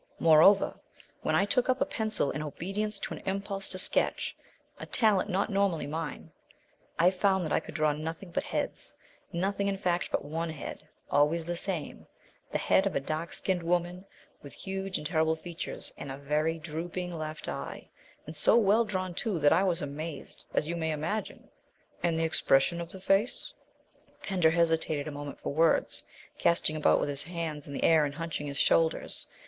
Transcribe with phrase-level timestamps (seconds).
[0.17, 0.79] "Moreover,
[1.21, 4.35] when I took up a pencil in obedience to an impulse to sketch
[4.79, 6.31] a talent not normally mine
[6.97, 8.97] I found that I could draw nothing but heads,
[9.31, 12.07] nothing, in fact, but one head always the same
[12.51, 14.03] the head of a dark skinned woman,
[14.41, 17.87] with huge and terrible features and a very drooping left eye;
[18.25, 21.47] and so well drawn, too, that I was amazed, as you may imagine"
[22.01, 23.53] "And the expression of the face?"
[24.23, 26.03] Pender hesitated a moment for words,
[26.39, 29.27] casting about with his hands in the air and hunching his shoulders.